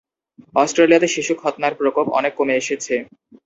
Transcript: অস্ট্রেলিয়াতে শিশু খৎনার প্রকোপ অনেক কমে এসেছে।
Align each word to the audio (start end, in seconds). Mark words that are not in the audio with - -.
অস্ট্রেলিয়াতে 0.55 1.07
শিশু 1.15 1.33
খৎনার 1.41 1.73
প্রকোপ 1.79 2.05
অনেক 2.19 2.33
কমে 2.39 2.55
এসেছে। 2.55 2.95